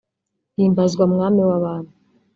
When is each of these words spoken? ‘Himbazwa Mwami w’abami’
‘Himbazwa 0.55 1.03
Mwami 1.13 1.41
w’abami’ 1.49 1.91